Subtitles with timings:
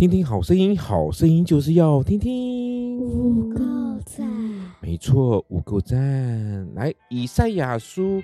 [0.00, 2.96] 听听好声音，好声音就是要听听。
[2.96, 3.62] 五够
[4.06, 4.26] 赞，
[4.80, 6.66] 没错，五够赞。
[6.74, 8.22] 来，以赛亚书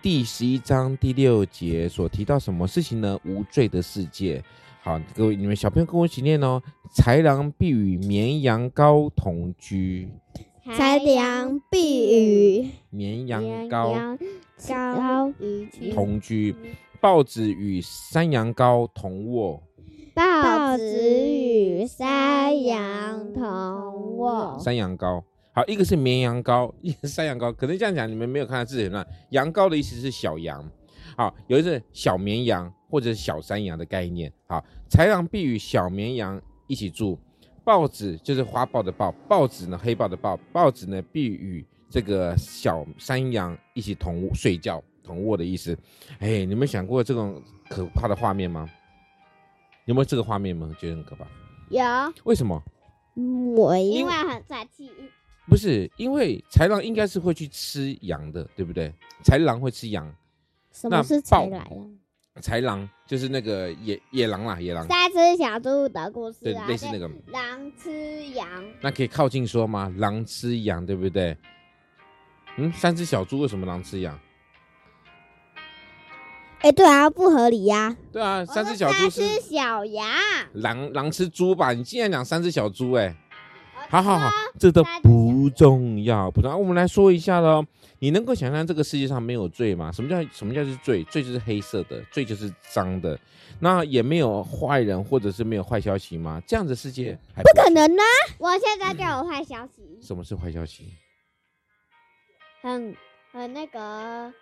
[0.00, 3.20] 第十一章第六节所提到什么事情呢？
[3.26, 4.42] 无罪的世界。
[4.80, 6.62] 好，各位你们小朋友跟我一起念哦。
[6.96, 10.08] 豺狼必与绵羊羔同居，
[10.64, 14.18] 豺狼必与绵羊羔
[14.58, 15.34] 羔
[15.92, 16.56] 同居，
[17.02, 19.62] 豹子与山羊羔同卧，
[20.20, 24.58] 豹子与山羊同卧。
[24.62, 27.52] 山羊羔，好，一个是绵羊羔，一个是山羊羔。
[27.52, 29.06] 可能这样讲，你们没有看到字很乱。
[29.30, 30.68] 羊羔的意思是小羊，
[31.16, 32.72] 好，有一个小绵羊。
[32.90, 37.16] 或者是小山羊的概念，好，豺狼必与小绵羊一起住，
[37.62, 45.78] 豹子就是花豹的豹，豹子呢，黑豹的豹，豹子呢必与这个小山羊一起同睡觉同卧的意思。
[46.18, 48.68] 哎，你们想过这种可怕的画面吗？
[49.90, 50.72] 有没有这个画面吗？
[50.78, 51.26] 觉得很可怕？
[51.68, 51.82] 有。
[52.22, 52.62] 为什么？
[53.56, 54.88] 我因为很帅气。
[55.48, 58.94] 不是，因为豺狼应该是会去吃羊的，对不对？
[59.24, 60.08] 豺狼会吃羊。
[60.70, 61.66] 什么是豺狼？
[62.40, 64.86] 豺狼就是那个野野狼啦，野狼。
[64.86, 67.10] 三只小猪的故事啊，对，类似那个。
[67.32, 68.48] 狼吃羊。
[68.80, 69.92] 那可以靠近说吗？
[69.96, 71.36] 狼吃羊，对不对？
[72.58, 74.16] 嗯，三只小猪为什么狼吃羊？
[76.62, 77.96] 哎、欸，对啊，不合理呀、啊。
[78.12, 80.06] 对啊，三只小猪吃小羊。
[80.52, 81.72] 狼狼吃猪吧？
[81.72, 83.04] 你竟然讲三只小猪、欸？
[83.06, 83.16] 哎，
[83.88, 86.56] 好好好，这都不重要，不重要。
[86.56, 87.64] 我们来说一下喽。
[88.02, 89.90] 你能够想象这个世界上没有罪吗？
[89.92, 91.02] 什么叫什么叫是罪？
[91.04, 93.18] 罪就是黑色的，罪就是脏的。
[93.58, 96.42] 那也没有坏人，或者是没有坏消息吗？
[96.46, 98.36] 这样的世界还不，不可能呢、啊！
[98.38, 99.98] 我现在就有坏消息。
[100.02, 100.94] 什么是坏消息？
[102.62, 102.94] 很
[103.32, 104.32] 很那个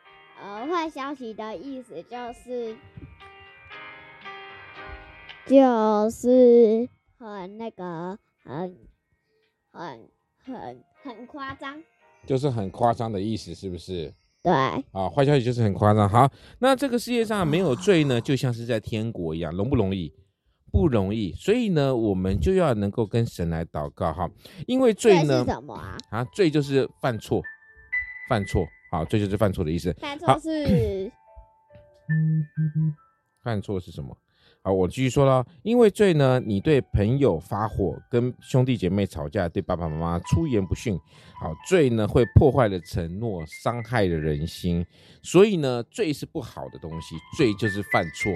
[0.41, 2.77] 呃，坏消息的意思就是
[5.47, 6.89] 就是
[7.19, 8.77] 很那个很
[9.73, 10.09] 很
[10.45, 11.83] 很很夸张。
[12.27, 14.13] 就是很夸张的意思，是不是？
[14.43, 14.53] 对。
[14.53, 16.09] 啊，坏消息就是很夸张。
[16.09, 20.13] 好，那这个世界上没有罪呢，就像是在天国一样，容不容易？
[20.71, 21.33] 不容易。
[21.33, 24.31] 所以呢，我们就要能够跟神来祷告哈，
[24.67, 25.97] 因为罪呢，罪是什么啊？
[26.11, 27.43] 啊，罪就是犯错，
[28.29, 28.67] 犯错。
[28.91, 29.93] 好，罪就是犯错的意思。
[29.95, 31.13] 犯错是，
[33.45, 34.17] 犯错是什么？
[34.63, 40.99] 好，我继续说了，因为罪呢，你对朋友发火，跟兄弟姐妹吵架，对爸爸妈妈出言不逊，
[41.39, 44.85] 好，罪呢会破坏了承诺，伤害了人心，
[45.23, 48.33] 所以呢，罪是不好的东西，罪就是犯错，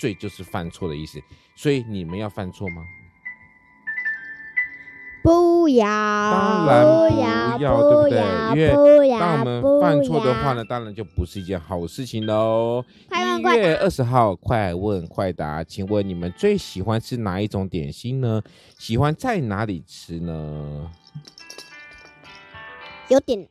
[0.00, 1.20] 罪就是犯错的意思，
[1.54, 2.82] 所以你们要犯错吗？
[5.24, 8.18] 不要，当然不要，对不对？
[8.52, 12.84] 因为当我们犯错的话呢，当然就不是一件好事情喽。
[13.38, 18.42] 一月二十号，快问快答，请问你们最喜欢吃哪一种点心呢？
[18.78, 20.90] 喜欢在哪里吃呢？
[23.08, 23.48] 有点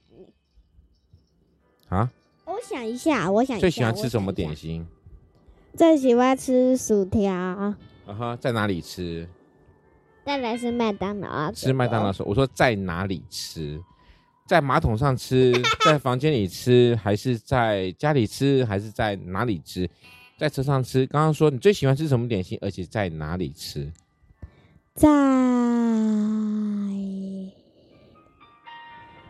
[1.89, 2.07] 啊？
[2.45, 4.85] 我想一下，我想，最喜欢吃什么点心？
[5.75, 7.33] 最喜欢吃薯条。
[7.33, 9.27] 啊哈，在哪里吃？
[10.25, 11.51] 再来是麦当劳啊！
[11.51, 13.81] 吃麦当劳时候，我说在哪里吃？
[14.45, 15.53] 在马桶上吃，
[15.83, 19.89] 在房间里吃，还是在家里吃，还是在哪里吃？
[20.37, 21.05] 在车上吃。
[21.07, 23.91] 刚刚说你最喜欢吃什么点心，而且在哪里吃？
[24.93, 25.09] 在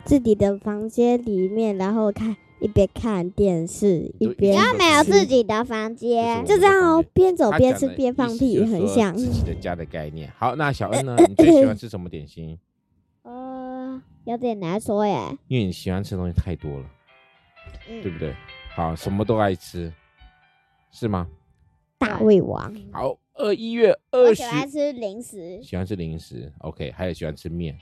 [0.04, 2.36] 自己的房间里面，然后看。
[2.64, 10.32] 一边看电视一边，然后没有自己的房间，就这样哦，边走边吃边放屁，很像自己的 家的概念。
[10.38, 11.14] 好，那小恩呢？
[11.28, 12.58] 你最喜欢吃什么点心？
[13.20, 16.86] 呃，有点难说耶，因为你喜欢吃的东西太多了，
[17.86, 18.34] 嗯、对不对？
[18.74, 19.92] 好，什么都爱吃，
[20.90, 21.28] 是吗？
[21.98, 22.74] 大胃王。
[22.90, 26.50] 好，二一月二十，喜欢吃零食，喜欢吃零食。
[26.60, 27.76] OK，还有喜欢吃面。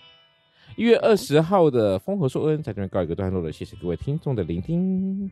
[0.77, 5.31] 一月二十号的风和硕恩在这边告一个段落了，谢谢各位听众的聆听。